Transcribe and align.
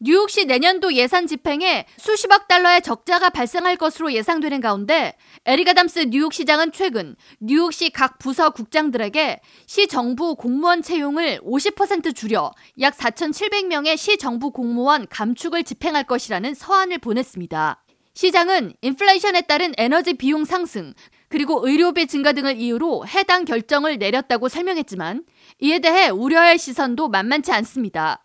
뉴욕시 0.00 0.44
내년도 0.44 0.92
예산 0.92 1.26
집행에 1.26 1.84
수십억 1.96 2.46
달러의 2.46 2.82
적자가 2.82 3.30
발생할 3.30 3.76
것으로 3.76 4.12
예상되는 4.12 4.60
가운데 4.60 5.16
에릭 5.44 5.68
아담스 5.68 6.10
뉴욕시장은 6.10 6.70
최근 6.70 7.16
뉴욕시 7.40 7.90
각 7.90 8.18
부서 8.20 8.50
국장들에게 8.50 9.40
시 9.66 9.88
정부 9.88 10.36
공무원 10.36 10.82
채용을 10.82 11.40
50% 11.40 12.14
줄여 12.14 12.52
약 12.80 12.96
4,700명의 12.96 13.96
시 13.96 14.18
정부 14.18 14.52
공무원 14.52 15.08
감축을 15.08 15.64
집행할 15.64 16.04
것이라는 16.04 16.54
서한을 16.54 16.98
보냈습니다. 16.98 17.82
시장은 18.14 18.74
인플레이션에 18.80 19.42
따른 19.42 19.72
에너지 19.78 20.14
비용 20.14 20.44
상승, 20.44 20.94
그리고 21.28 21.66
의료비 21.66 22.06
증가 22.06 22.32
등을 22.32 22.56
이유로 22.56 23.06
해당 23.06 23.44
결정을 23.44 23.98
내렸다고 23.98 24.48
설명했지만 24.48 25.24
이에 25.60 25.80
대해 25.80 26.08
우려의 26.08 26.58
시선도 26.58 27.08
만만치 27.08 27.50
않습니다. 27.52 28.24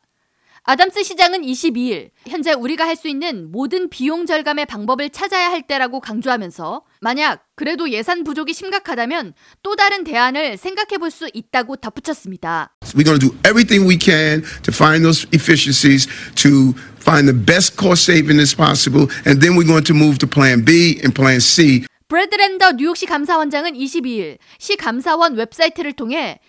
아담스 0.66 1.04
시장은 1.04 1.42
22일 1.42 2.12
현재 2.28 2.54
우리가 2.54 2.88
할 2.88 2.96
수 2.96 3.10
있는 3.10 3.52
모든 3.52 3.90
비용 3.90 4.26
절감의 4.26 4.66
방법을 4.68 5.10
찾아야 5.10 5.50
할 5.52 5.64
때라고 5.68 6.00
강조하면서 6.00 6.84
만약 7.02 7.44
그래도 7.56 7.90
예산 7.90 8.24
부족이 8.24 8.54
심각하다면 8.54 9.34
또 9.62 9.76
다른 9.76 10.06
대안을 10.06 10.56
생각해 10.58 11.00
볼 11.00 11.12
수 11.12 11.28
있다고 11.34 11.76
덧붙였습니다. 11.78 12.76
We're 12.96 13.04
going 13.04 13.20
to 13.20 13.30
do 13.30 13.38
everything 13.46 13.86
we 13.86 13.98
can 14.00 14.42
to 14.64 14.72
find 14.72 15.04
those 15.04 15.28
efficiencies 15.34 16.08
to 16.36 16.72
find 17.02 17.28
the 17.28 17.36
best 17.36 17.76
cost 17.76 18.10
saving 18.10 18.40
as 18.40 18.56
possible 18.56 19.10
and 19.28 19.42
then 19.42 19.58
we're 19.58 19.68
going 19.68 19.84
to 19.84 19.94
move 19.94 20.18
to 20.20 20.28
plan 20.30 20.64
B 20.64 21.02
and 21.04 21.12
plan 21.14 21.42
C. 21.42 21.84
브래드랜더 22.08 22.74
뉴욕시 22.74 23.06
감사원장은 23.08 23.74
22일 23.74 24.38
시 24.60 24.78
감사원 24.78 25.36
웹사이트를 25.36 25.94
통해 25.94 26.40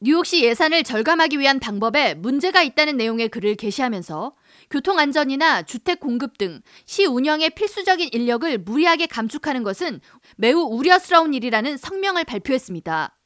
뉴욕시 0.00 0.42
예산을 0.44 0.82
절감하기 0.82 1.38
위한 1.38 1.60
방법에 1.60 2.14
문제가 2.14 2.62
있다는 2.62 2.96
내용의 2.96 3.28
글을 3.28 3.54
게시하면서 3.54 4.34
교통안전이나 4.70 5.62
주택 5.62 6.00
공급 6.00 6.36
등 6.36 6.62
시 6.84 7.06
운영의 7.06 7.50
필수적인 7.50 8.10
인력을 8.12 8.58
무리하게 8.58 9.06
감축하는 9.06 9.62
것은 9.62 10.00
매우 10.36 10.60
우려스러운 10.60 11.32
일이라는 11.32 11.76
성명을 11.76 12.24
발표했습니다. 12.24 13.16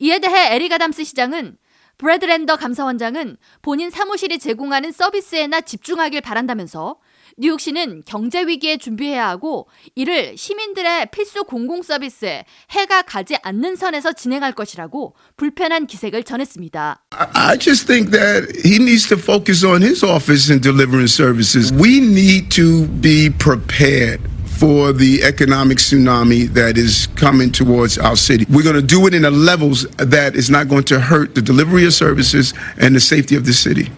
이에 0.00 0.18
대해 0.18 0.54
에릭 0.54 0.72
아담스 0.72 1.04
시장은 1.04 1.56
브래드 1.98 2.31
랜더 2.31 2.56
감사원장은 2.56 3.36
본인 3.60 3.90
사무실이 3.90 4.38
제공하는 4.38 4.92
서비스에나 4.92 5.60
집중하길 5.60 6.20
바란다면서 6.20 6.98
뉴욕시는 7.36 8.02
경제 8.06 8.42
위기에 8.46 8.78
준비해야 8.78 9.28
하고 9.28 9.68
이를 9.94 10.36
시민들의 10.36 11.08
필수 11.10 11.44
공공 11.44 11.82
서비스에 11.82 12.44
해가 12.70 13.02
가지 13.02 13.36
않는 13.42 13.76
선에서 13.76 14.12
진행할 14.12 14.52
것이라고 14.52 15.14
불편한 15.36 15.86
기색을 15.86 16.24
전했습니다. 16.24 17.04
I 17.10 17.58
just 17.58 17.86
think 17.86 18.10
that 18.12 18.48
he 18.64 18.76
needs 18.76 19.08
to 19.08 19.18
focus 19.18 19.64
on 19.64 19.82
his 19.82 20.04
office 20.04 20.50
and 20.50 20.62
delivering 20.62 21.08
services. 21.08 21.72
We 21.72 21.98
need 21.98 22.50
to 22.56 22.86
be 23.00 23.30
prepared. 23.30 24.20
for 24.58 24.92
the 24.92 25.22
economic 25.22 25.78
tsunami 25.78 26.52
that 26.52 26.76
is 26.76 27.06
coming 27.14 27.52
towards 27.52 27.96
our 27.96 28.16
city. 28.16 28.44
We're 28.50 28.64
going 28.64 28.74
to 28.74 28.82
do 28.82 29.06
it 29.06 29.14
in 29.14 29.24
a 29.24 29.30
levels 29.30 29.86
that 29.98 30.34
is 30.34 30.50
not 30.50 30.68
going 30.68 30.82
to 30.84 30.98
hurt 30.98 31.36
the 31.36 31.42
delivery 31.42 31.86
of 31.86 31.94
services 31.94 32.52
and 32.76 32.94
the 32.94 33.00
safety 33.00 33.36
of 33.36 33.46
the 33.46 33.52
city. 33.52 33.88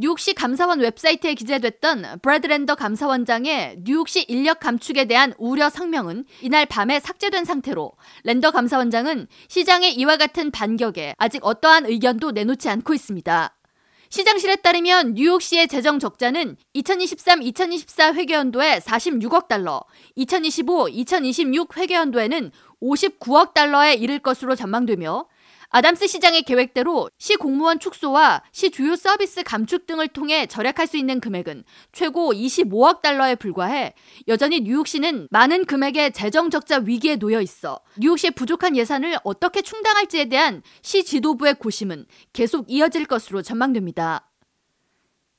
뉴욕시 0.00 0.32
감사원 0.32 0.78
웹사이트에 0.78 1.34
기재됐던 1.34 2.20
브래드랜더 2.22 2.76
감사원장의 2.76 3.78
뉴욕시 3.82 4.22
인력 4.28 4.60
감축에 4.60 5.06
대한 5.06 5.34
우려 5.38 5.68
성명은 5.68 6.24
이날 6.40 6.66
밤에 6.66 7.00
삭제된 7.00 7.44
상태로 7.44 7.90
랜더 8.22 8.52
감사원장은 8.52 9.26
시장의 9.48 9.94
이와 9.94 10.16
같은 10.16 10.52
반격에 10.52 11.16
아직 11.18 11.44
어떠한 11.44 11.86
의견도 11.86 12.30
내놓지 12.30 12.68
않고 12.68 12.94
있습니다. 12.94 13.56
시장실에 14.10 14.54
따르면 14.56 15.14
뉴욕시의 15.14 15.66
재정 15.66 15.98
적자는 15.98 16.56
2023-2024 16.76 18.14
회계연도에 18.14 18.78
46억 18.78 19.48
달러, 19.48 19.82
2025-2026 20.16 21.76
회계연도에는 21.76 22.52
59억 22.80 23.52
달러에 23.52 23.94
이를 23.94 24.20
것으로 24.20 24.54
전망되며 24.54 25.26
아담스 25.70 26.06
시장의 26.06 26.44
계획대로 26.44 27.10
시 27.18 27.36
공무원 27.36 27.78
축소와 27.78 28.42
시 28.52 28.70
주요 28.70 28.96
서비스 28.96 29.42
감축 29.42 29.86
등을 29.86 30.08
통해 30.08 30.46
절약할 30.46 30.86
수 30.86 30.96
있는 30.96 31.20
금액은 31.20 31.64
최고 31.92 32.32
25억 32.32 33.02
달러에 33.02 33.34
불과해 33.34 33.94
여전히 34.28 34.60
뉴욕시는 34.60 35.28
많은 35.30 35.66
금액의 35.66 36.12
재정 36.12 36.48
적자 36.48 36.78
위기에 36.78 37.16
놓여 37.16 37.42
있어 37.42 37.80
뉴욕시의 37.98 38.30
부족한 38.30 38.76
예산을 38.76 39.18
어떻게 39.24 39.60
충당할지에 39.60 40.26
대한 40.26 40.62
시 40.80 41.04
지도부의 41.04 41.54
고심은 41.54 42.06
계속 42.32 42.64
이어질 42.68 43.04
것으로 43.04 43.42
전망됩니다. 43.42 44.30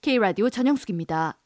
K라디오 0.01 0.49
전영숙입니다. 0.49 1.38